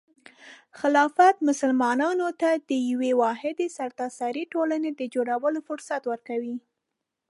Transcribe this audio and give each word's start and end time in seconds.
خلافت 0.79 1.35
مسلمانانو 1.49 2.27
ته 2.41 2.49
د 2.69 2.71
یوې 2.91 3.11
واحدې 3.23 3.67
سرتاسري 3.77 4.43
ټولنې 4.53 4.89
د 4.99 5.01
جوړولو 5.15 5.59
فرصت 5.67 6.01
ورکوي. 6.11 6.55